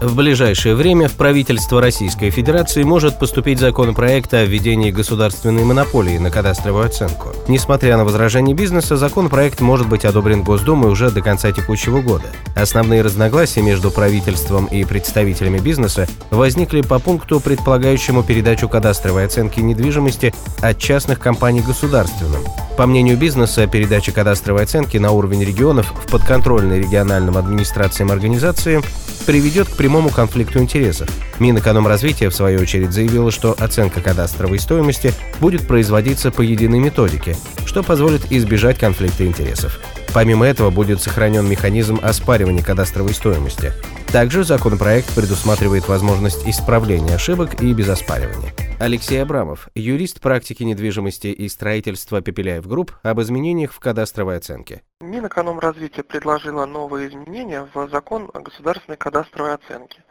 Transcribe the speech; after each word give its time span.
в 0.00 0.16
ближайшее 0.16 0.74
время 0.74 1.08
в 1.08 1.12
правительство 1.12 1.80
Российской 1.80 2.30
Федерации 2.30 2.82
может 2.82 3.18
поступить 3.18 3.60
законопроект 3.60 4.32
о 4.32 4.44
введении 4.44 4.90
государственной 4.90 5.64
монополии 5.64 6.16
на 6.18 6.30
кадастровую 6.30 6.86
оценку. 6.86 7.28
Несмотря 7.48 7.96
на 7.96 8.04
возражения 8.04 8.54
бизнеса, 8.54 8.96
законопроект 8.96 9.60
может 9.60 9.88
быть 9.88 10.04
одобрен 10.04 10.42
Госдумой 10.42 10.90
уже 10.90 11.10
до 11.10 11.20
конца 11.20 11.52
текущего 11.52 12.00
года. 12.00 12.24
Основные 12.56 13.02
разногласия 13.02 13.62
между 13.62 13.90
правительством 13.90 14.66
и 14.66 14.84
представителями 14.84 15.58
бизнеса 15.58 16.08
возникли 16.30 16.80
по 16.80 16.98
пункту, 16.98 17.38
предполагающему 17.38 18.22
передачу 18.22 18.68
кадастровой 18.68 19.26
оценки 19.26 19.60
недвижимости 19.60 20.34
от 20.60 20.78
частных 20.78 21.20
компаний 21.20 21.60
государственным. 21.60 22.42
По 22.78 22.86
мнению 22.86 23.18
бизнеса, 23.18 23.66
передача 23.66 24.12
кадастровой 24.12 24.62
оценки 24.62 24.96
на 24.96 25.10
уровень 25.10 25.44
регионов 25.44 25.92
в 26.06 26.10
подконтрольной 26.10 26.78
региональным 26.78 27.36
администрациям 27.36 28.10
организации 28.10 28.82
приведет 29.26 29.68
к 29.68 29.76
прямому 29.76 30.10
конфликту 30.10 30.58
интересов. 30.58 31.08
Минэкономразвития, 31.38 32.30
в 32.30 32.34
свою 32.34 32.60
очередь, 32.60 32.92
заявила, 32.92 33.30
что 33.30 33.54
оценка 33.58 34.00
кадастровой 34.00 34.58
стоимости 34.58 35.12
будет 35.40 35.66
производиться 35.66 36.30
по 36.30 36.42
единой 36.42 36.78
методике, 36.78 37.36
что 37.66 37.82
позволит 37.82 38.30
избежать 38.30 38.78
конфликта 38.78 39.26
интересов. 39.26 39.80
Помимо 40.12 40.46
этого 40.46 40.70
будет 40.70 41.00
сохранен 41.00 41.48
механизм 41.48 42.00
оспаривания 42.02 42.62
кадастровой 42.62 43.14
стоимости. 43.14 43.72
Также 44.12 44.44
законопроект 44.44 45.08
предусматривает 45.14 45.88
возможность 45.88 46.46
исправления 46.46 47.14
ошибок 47.14 47.62
и 47.62 47.72
без 47.72 47.88
оспаривания. 47.88 48.52
Алексей 48.82 49.22
Абрамов, 49.22 49.68
юрист 49.74 50.22
практики 50.22 50.62
недвижимости 50.62 51.26
и 51.26 51.50
строительства 51.50 52.22
Пепеляев 52.22 52.66
Групп 52.66 52.92
об 53.02 53.20
изменениях 53.20 53.74
в 53.74 53.78
кадастровой 53.78 54.38
оценке. 54.38 54.82
Минэкономразвитие 55.02 56.02
предложило 56.02 56.64
новые 56.64 57.10
изменения 57.10 57.68
в 57.74 57.90
закон 57.90 58.30
о 58.32 58.40
государственной 58.40 58.96
кадастровой 58.96 59.52
оценке. 59.52 60.02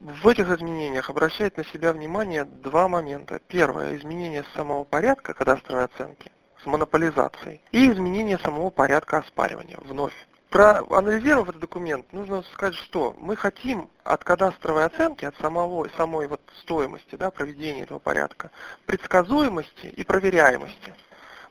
В 0.00 0.26
этих 0.26 0.50
изменениях 0.50 1.10
обращает 1.10 1.58
на 1.58 1.64
себя 1.64 1.92
внимание 1.92 2.44
два 2.44 2.88
момента. 2.88 3.40
Первое– 3.46 3.96
изменение 3.98 4.44
самого 4.56 4.82
порядка 4.82 5.32
кадастровой 5.32 5.84
оценки 5.84 6.32
с 6.64 6.66
монополизацией 6.66 7.60
и 7.70 7.88
изменение 7.88 8.38
самого 8.38 8.70
порядка 8.70 9.18
оспаривания 9.18 9.78
вновь. 9.84 10.14
Проанализировав 10.50 11.50
этот 11.50 11.60
документ, 11.60 12.12
нужно 12.12 12.42
сказать, 12.42 12.74
что 12.74 13.14
мы 13.20 13.36
хотим 13.36 13.88
от 14.02 14.24
кадастровой 14.24 14.84
оценки, 14.84 15.24
от 15.24 15.36
самого, 15.36 15.88
самой 15.96 16.26
вот 16.26 16.40
стоимости 16.58 17.14
да, 17.14 17.30
проведения 17.30 17.82
этого 17.82 18.00
порядка, 18.00 18.50
предсказуемости 18.84 19.86
и 19.86 20.02
проверяемости. 20.02 20.92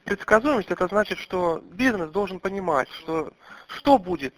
Предсказуемость 0.03 0.72
это 0.72 0.88
значит, 0.88 1.17
что 1.17 1.64
бизнес 1.72 2.11
должен 2.11 2.42
понимать, 2.42 2.89
что, 2.89 3.31
что 3.67 3.97
будет 3.97 4.33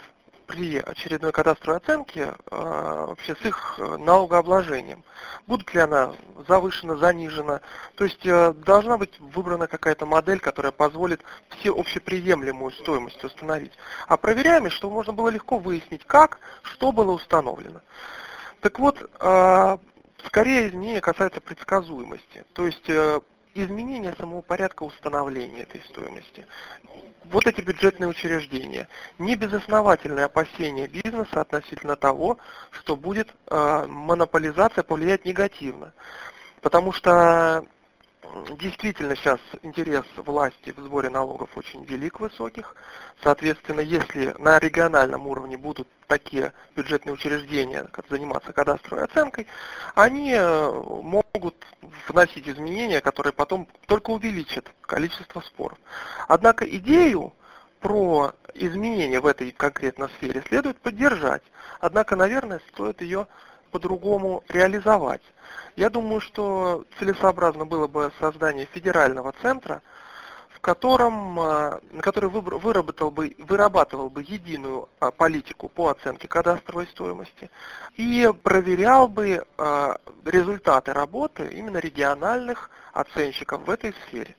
при 0.51 0.77
очередной 0.79 1.31
кадастровой 1.31 1.77
оценке 1.77 2.33
э, 2.51 3.05
вообще 3.07 3.35
с 3.35 3.45
их 3.45 3.75
э, 3.77 3.95
налогообложением. 3.97 5.01
Будет 5.47 5.73
ли 5.73 5.79
она 5.79 6.13
завышена, 6.45 6.97
занижена. 6.97 7.61
То 7.95 8.03
есть 8.03 8.25
э, 8.25 8.53
должна 8.53 8.97
быть 8.97 9.17
выбрана 9.19 9.67
какая-то 9.67 10.05
модель, 10.05 10.41
которая 10.41 10.73
позволит 10.73 11.21
все 11.57 11.71
общеприемлемую 11.71 12.71
стоимость 12.71 13.23
установить. 13.23 13.71
А 14.07 14.17
проверяемость, 14.17 14.75
чтобы 14.75 14.95
можно 14.95 15.13
было 15.13 15.29
легко 15.29 15.57
выяснить, 15.57 16.05
как, 16.05 16.39
что 16.63 16.91
было 16.91 17.11
установлено. 17.11 17.79
Так 18.59 18.77
вот, 18.77 18.97
скорее 20.27 20.67
изменения 20.67 21.01
касаются 21.01 21.41
предсказуемости. 21.41 22.45
То 22.53 22.67
есть 22.67 22.87
изменение 23.53 24.13
самого 24.17 24.41
порядка 24.41 24.83
установления 24.83 25.61
этой 25.61 25.81
стоимости. 25.89 26.45
Вот 27.25 27.45
эти 27.47 27.61
бюджетные 27.61 28.07
учреждения. 28.07 28.87
Не 29.19 29.35
безосновательное 29.35 30.25
опасение 30.25 30.87
бизнеса 30.87 31.41
относительно 31.41 31.95
того, 31.95 32.37
что 32.71 32.95
будет 32.95 33.33
э, 33.47 33.85
монополизация 33.87 34.83
повлиять 34.83 35.25
негативно. 35.25 35.93
Потому 36.61 36.91
что 36.93 37.65
действительно 38.59 39.15
сейчас 39.15 39.39
интерес 39.63 40.05
власти 40.15 40.71
в 40.71 40.79
сборе 40.79 41.09
налогов 41.09 41.49
очень 41.55 41.83
велик, 41.85 42.19
высоких. 42.19 42.75
Соответственно, 43.23 43.81
если 43.81 44.35
на 44.37 44.59
региональном 44.59 45.27
уровне 45.27 45.57
будут 45.57 45.87
такие 46.07 46.53
бюджетные 46.75 47.13
учреждения 47.13 47.83
как 47.91 48.07
заниматься 48.09 48.53
кадастровой 48.53 49.05
оценкой, 49.05 49.47
они 49.95 50.33
э, 50.33 50.71
могут 50.71 51.55
вносить 52.07 52.47
изменения, 52.47 53.01
которые 53.01 53.33
потом 53.33 53.67
только 53.87 54.11
увеличат 54.11 54.71
количество 54.81 55.41
споров. 55.41 55.77
Однако 56.27 56.65
идею 56.65 57.33
про 57.79 58.33
изменения 58.53 59.19
в 59.19 59.25
этой 59.25 59.51
конкретной 59.51 60.09
сфере 60.09 60.43
следует 60.47 60.79
поддержать. 60.79 61.41
Однако, 61.79 62.15
наверное, 62.15 62.61
стоит 62.71 63.01
ее 63.01 63.27
по-другому 63.71 64.43
реализовать. 64.49 65.21
Я 65.75 65.89
думаю, 65.89 66.21
что 66.21 66.85
целесообразно 66.99 67.65
было 67.65 67.87
бы 67.87 68.11
создание 68.19 68.65
федерального 68.65 69.33
центра, 69.41 69.81
в 70.49 70.59
котором, 70.59 71.39
э, 71.39 71.79
который 72.01 72.29
выработал 72.29 73.09
бы, 73.09 73.35
вырабатывал 73.39 74.09
бы 74.09 74.21
единую 74.21 74.89
а, 74.99 75.09
политику 75.09 75.69
по 75.69 75.89
оценке 75.89 76.27
кадастровой 76.27 76.85
стоимости 76.87 77.49
и 77.95 78.31
проверял 78.43 79.07
бы 79.07 79.43
э, 79.57 79.95
результаты 80.25 80.93
работы 80.93 81.47
именно 81.47 81.77
региональных 81.77 82.69
оценщиков 82.93 83.65
в 83.65 83.69
этой 83.71 83.95
сфере. 84.05 84.35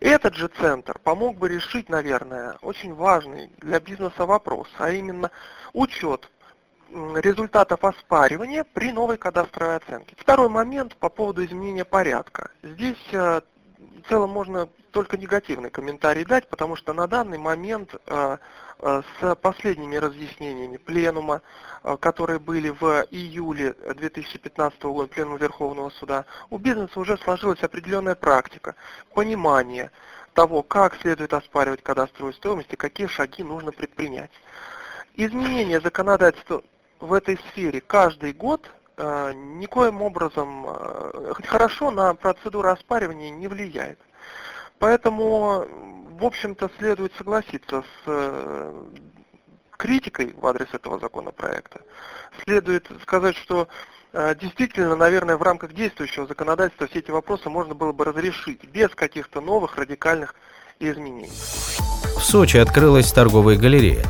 Этот 0.00 0.34
же 0.34 0.48
центр 0.48 0.98
помог 0.98 1.38
бы 1.38 1.48
решить, 1.48 1.88
наверное, 1.88 2.58
очень 2.62 2.92
важный 2.94 3.50
для 3.58 3.80
бизнеса 3.80 4.26
вопрос, 4.26 4.68
а 4.78 4.90
именно 4.90 5.30
учет 5.72 6.28
результатов 7.16 7.84
оспаривания 7.84 8.64
при 8.64 8.92
новой 8.92 9.16
кадастровой 9.16 9.76
оценке. 9.76 10.14
Второй 10.18 10.48
момент 10.48 10.96
по 10.96 11.08
поводу 11.08 11.44
изменения 11.44 11.84
порядка. 11.84 12.50
Здесь 12.62 13.02
э, 13.12 13.40
в 13.78 14.08
целом 14.08 14.30
можно 14.30 14.68
только 14.92 15.16
негативный 15.16 15.70
комментарий 15.70 16.24
дать, 16.24 16.48
потому 16.48 16.76
что 16.76 16.92
на 16.92 17.08
данный 17.08 17.38
момент 17.38 17.94
э, 18.06 18.36
э, 18.78 19.02
с 19.20 19.34
последними 19.36 19.96
разъяснениями 19.96 20.76
пленума, 20.76 21.42
которые 22.00 22.38
были 22.38 22.70
в 22.70 23.06
июле 23.10 23.74
2015 23.96 24.82
года, 24.84 25.08
пленума 25.08 25.36
Верховного 25.36 25.90
суда, 25.90 26.24
у 26.50 26.58
бизнеса 26.58 26.98
уже 27.00 27.18
сложилась 27.18 27.62
определенная 27.62 28.14
практика, 28.14 28.76
понимание 29.12 29.90
того, 30.32 30.62
как 30.62 30.96
следует 31.00 31.34
оспаривать 31.34 31.82
кадастровую 31.82 32.32
стоимость 32.34 32.72
и 32.72 32.76
какие 32.76 33.06
шаги 33.06 33.42
нужно 33.42 33.72
предпринять. 33.72 34.30
Изменение 35.16 35.80
законодательства 35.80 36.62
в 37.00 37.12
этой 37.12 37.38
сфере 37.50 37.80
каждый 37.80 38.32
год 38.32 38.70
э, 38.96 39.32
никоим 39.34 40.02
образом 40.02 40.66
э, 40.66 41.32
хорошо 41.44 41.90
на 41.90 42.14
процедуру 42.14 42.70
оспаривания 42.70 43.30
не 43.30 43.48
влияет. 43.48 43.98
Поэтому, 44.78 45.66
в 46.18 46.24
общем-то, 46.24 46.70
следует 46.78 47.12
согласиться 47.16 47.82
с 47.82 48.02
э, 48.06 48.84
критикой 49.72 50.34
в 50.36 50.46
адрес 50.46 50.68
этого 50.72 50.98
законопроекта. 50.98 51.80
Следует 52.44 52.88
сказать, 53.02 53.36
что 53.36 53.68
действительно, 54.40 54.94
наверное, 54.94 55.36
в 55.36 55.42
рамках 55.42 55.72
действующего 55.72 56.26
законодательства 56.28 56.86
все 56.86 57.00
эти 57.00 57.10
вопросы 57.10 57.50
можно 57.50 57.74
было 57.74 57.92
бы 57.92 58.04
разрешить 58.04 58.64
без 58.64 58.90
каких-то 58.90 59.40
новых 59.40 59.76
радикальных 59.76 60.36
изменений. 60.78 61.30
В 62.16 62.22
Сочи 62.22 62.56
открылась 62.56 63.12
торговая 63.12 63.56
галерея. 63.56 64.04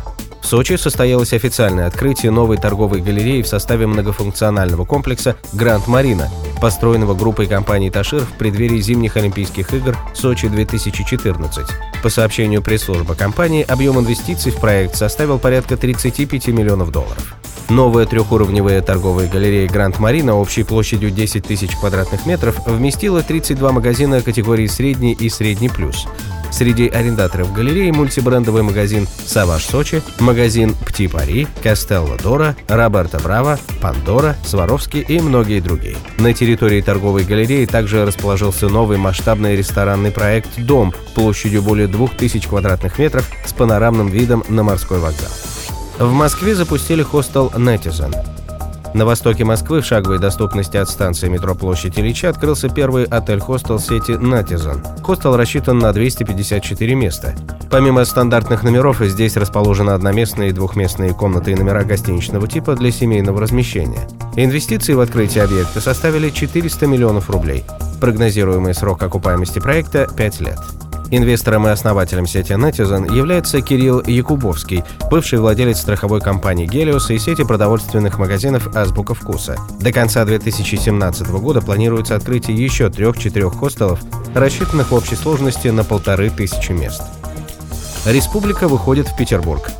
Сочи 0.54 0.76
состоялось 0.76 1.32
официальное 1.32 1.88
открытие 1.88 2.30
новой 2.30 2.58
торговой 2.58 3.00
галереи 3.00 3.42
в 3.42 3.48
составе 3.48 3.88
многофункционального 3.88 4.84
комплекса 4.84 5.34
«Гранд 5.52 5.88
Марина», 5.88 6.30
построенного 6.60 7.16
группой 7.16 7.48
компаний 7.48 7.90
«Ташир» 7.90 8.20
в 8.20 8.34
преддверии 8.34 8.80
зимних 8.80 9.16
Олимпийских 9.16 9.74
игр 9.74 9.98
Сочи-2014. 10.14 11.66
По 12.04 12.08
сообщению 12.08 12.62
пресс-службы 12.62 13.16
компании, 13.16 13.66
объем 13.68 13.98
инвестиций 13.98 14.52
в 14.52 14.60
проект 14.60 14.94
составил 14.94 15.40
порядка 15.40 15.76
35 15.76 16.46
миллионов 16.46 16.92
долларов. 16.92 17.34
Новая 17.70 18.04
трехуровневая 18.04 18.82
торговая 18.82 19.28
галерея 19.28 19.68
Гранд 19.68 19.98
Марина 19.98 20.36
общей 20.36 20.64
площадью 20.64 21.10
10 21.10 21.44
тысяч 21.44 21.70
квадратных 21.76 22.26
метров 22.26 22.58
вместила 22.66 23.22
32 23.22 23.72
магазина 23.72 24.20
категории 24.20 24.66
«Средний» 24.66 25.12
и 25.12 25.28
«Средний 25.30 25.70
плюс». 25.70 26.06
Среди 26.52 26.86
арендаторов 26.86 27.52
галереи 27.52 27.90
мультибрендовый 27.90 28.62
магазин 28.62 29.08
«Саваш 29.26 29.64
Сочи», 29.64 30.02
магазин 30.20 30.76
«Пти 30.86 31.08
Пари», 31.08 31.48
«Кастелло 31.64 32.16
Дора», 32.16 32.54
«Роберто 32.68 33.18
Браво», 33.18 33.58
«Пандора», 33.80 34.36
«Сваровский» 34.44 35.00
и 35.00 35.18
многие 35.18 35.58
другие. 35.60 35.96
На 36.18 36.32
территории 36.32 36.80
торговой 36.80 37.24
галереи 37.24 37.64
также 37.64 38.06
расположился 38.06 38.68
новый 38.68 38.98
масштабный 38.98 39.56
ресторанный 39.56 40.12
проект 40.12 40.50
«Дом» 40.58 40.94
площадью 41.16 41.62
более 41.62 41.88
2000 41.88 42.46
квадратных 42.46 42.98
метров 43.00 43.28
с 43.44 43.52
панорамным 43.52 44.06
видом 44.06 44.44
на 44.48 44.62
морской 44.62 45.00
вокзал. 45.00 45.32
В 45.98 46.12
Москве 46.12 46.54
запустили 46.56 47.02
хостел 47.02 47.52
«Нетизен». 47.56 48.12
На 48.94 49.04
востоке 49.04 49.44
Москвы 49.44 49.80
в 49.80 49.86
шаговой 49.86 50.20
доступности 50.20 50.76
от 50.76 50.88
станции 50.88 51.28
метро 51.28 51.54
Площадь 51.54 51.98
Ильича 51.98 52.28
открылся 52.28 52.68
первый 52.68 53.04
отель-хостел 53.04 53.78
сети 53.80 54.12
«Натизон». 54.12 54.82
Хостел 55.02 55.36
рассчитан 55.36 55.78
на 55.78 55.92
254 55.92 56.94
места. 56.94 57.34
Помимо 57.70 58.04
стандартных 58.04 58.62
номеров, 58.62 59.00
здесь 59.00 59.36
расположены 59.36 59.90
одноместные 59.90 60.50
и 60.50 60.52
двухместные 60.52 61.12
комнаты 61.12 61.52
и 61.52 61.54
номера 61.56 61.82
гостиничного 61.82 62.46
типа 62.46 62.76
для 62.76 62.92
семейного 62.92 63.40
размещения. 63.40 64.08
Инвестиции 64.36 64.94
в 64.94 65.00
открытие 65.00 65.42
объекта 65.42 65.80
составили 65.80 66.30
400 66.30 66.86
миллионов 66.86 67.30
рублей. 67.30 67.64
Прогнозируемый 68.00 68.74
срок 68.74 69.02
окупаемости 69.02 69.58
проекта– 69.58 70.08
5 70.16 70.40
лет. 70.40 70.58
Инвестором 71.10 71.66
и 71.66 71.70
основателем 71.70 72.26
сети 72.26 72.52
Netizen 72.52 73.14
является 73.14 73.60
Кирилл 73.60 74.02
Якубовский, 74.02 74.84
бывший 75.10 75.38
владелец 75.38 75.78
страховой 75.80 76.20
компании 76.20 76.66
«Гелиос» 76.66 77.10
и 77.10 77.18
сети 77.18 77.44
продовольственных 77.44 78.18
магазинов 78.18 78.74
«Азбука 78.74 79.14
вкуса». 79.14 79.56
До 79.80 79.92
конца 79.92 80.24
2017 80.24 81.28
года 81.28 81.60
планируется 81.60 82.16
открытие 82.16 82.56
еще 82.56 82.90
трех-четырех 82.90 83.54
хостелов, 83.54 84.00
рассчитанных 84.34 84.90
в 84.90 84.94
общей 84.94 85.16
сложности 85.16 85.68
на 85.68 85.84
полторы 85.84 86.30
тысячи 86.30 86.72
мест. 86.72 87.02
Республика 88.06 88.68
выходит 88.68 89.08
в 89.08 89.16
Петербург. 89.16 89.70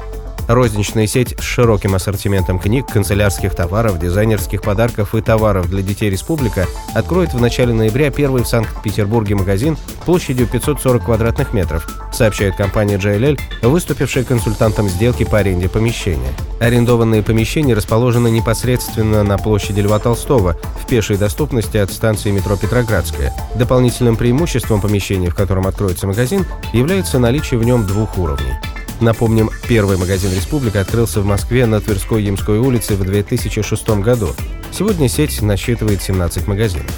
Розничная 0.49 1.07
сеть 1.07 1.35
с 1.39 1.43
широким 1.43 1.95
ассортиментом 1.95 2.59
книг, 2.59 2.87
канцелярских 2.87 3.55
товаров, 3.55 3.99
дизайнерских 3.99 4.61
подарков 4.63 5.15
и 5.15 5.23
товаров 5.23 5.71
для 5.71 5.83
детей 5.83 6.11
«Республика» 6.11 6.67
откроет 6.95 7.33
в 7.33 7.41
начале 7.41 7.73
ноября 7.73 8.11
первый 8.11 8.43
в 8.43 8.49
Санкт-Петербурге 8.49 9.37
магазин 9.37 9.79
площадью 10.05 10.47
540 10.47 11.05
квадратных 11.05 11.55
метров, 11.55 11.89
сообщает 12.13 12.57
компания 12.57 12.97
JLL, 12.97 13.41
выступившая 13.63 14.25
консультантом 14.25 14.89
сделки 14.89 15.25
по 15.25 15.39
аренде 15.39 15.69
помещения. 15.71 16.33
Арендованные 16.61 17.23
помещения 17.23 17.75
расположены 17.75 18.29
непосредственно 18.29 19.23
на 19.23 19.39
площади 19.39 19.81
Льва 19.81 19.99
Толстого, 19.99 20.57
в 20.81 20.87
пешей 20.87 21.17
доступности 21.17 21.79
от 21.79 21.91
станции 21.91 22.31
метро 22.31 22.57
Петроградская. 22.57 23.33
Дополнительным 23.55 24.17
преимуществом 24.17 24.83
помещения, 24.83 25.31
в 25.31 25.35
котором 25.35 25.67
откроется 25.67 26.07
магазин, 26.07 26.45
является 26.75 27.19
наличие 27.19 27.59
в 27.59 27.65
нем 27.65 27.87
двух 27.87 28.19
уровней. 28.19 28.55
Напомним, 29.01 29.51
первый 29.69 29.97
магазин 29.97 30.33
«Республика» 30.35 30.81
открылся 30.81 31.21
в 31.21 31.27
Москве 31.27 31.67
на 31.67 31.81
Тверской 31.81 32.23
Ямской 32.23 32.59
улице 32.59 32.95
в 32.95 33.05
2006 33.05 33.89
году. 34.01 34.29
Сегодня 34.73 35.09
сеть 35.09 35.43
насчитывает 35.43 36.03
17 36.03 36.47
магазинов. 36.47 36.91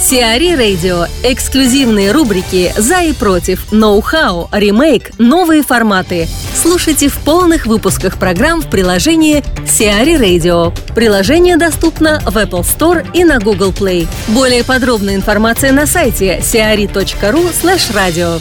Сиари 0.00 0.54
Радио. 0.54 1.06
Эксклюзивные 1.24 2.12
рубрики 2.12 2.72
«За 2.76 3.02
и 3.02 3.12
против», 3.12 3.72
«Ноу-хау», 3.72 4.48
«Ремейк», 4.52 5.10
«Новые 5.18 5.62
форматы». 5.62 6.28
Слушайте 6.54 7.08
в 7.08 7.18
полных 7.18 7.66
выпусках 7.66 8.16
программ 8.16 8.62
в 8.62 8.70
приложении 8.70 9.42
Сиари 9.66 10.14
Radio. 10.14 10.72
Приложение 10.94 11.56
доступно 11.56 12.20
в 12.20 12.36
Apple 12.36 12.62
Store 12.62 13.06
и 13.12 13.24
на 13.24 13.38
Google 13.38 13.72
Play. 13.72 14.06
Более 14.28 14.64
подробная 14.64 15.16
информация 15.16 15.72
на 15.72 15.84
сайте 15.84 16.38
siari.ru 16.38 17.52
slash 17.52 17.92
radio. 17.92 18.40